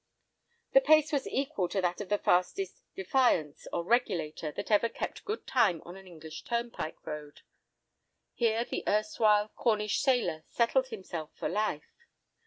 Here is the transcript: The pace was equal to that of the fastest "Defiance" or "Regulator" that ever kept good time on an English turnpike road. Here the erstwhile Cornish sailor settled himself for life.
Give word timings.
The 0.73 0.81
pace 0.81 1.11
was 1.11 1.27
equal 1.27 1.69
to 1.69 1.79
that 1.79 2.01
of 2.01 2.09
the 2.09 2.17
fastest 2.17 2.81
"Defiance" 2.95 3.67
or 3.71 3.83
"Regulator" 3.83 4.51
that 4.53 4.71
ever 4.71 4.89
kept 4.89 5.23
good 5.25 5.45
time 5.45 5.79
on 5.85 5.95
an 5.95 6.07
English 6.07 6.41
turnpike 6.43 7.05
road. 7.05 7.41
Here 8.33 8.65
the 8.65 8.83
erstwhile 8.87 9.49
Cornish 9.49 9.99
sailor 9.99 10.43
settled 10.47 10.87
himself 10.87 11.29
for 11.35 11.47
life. 11.49 12.07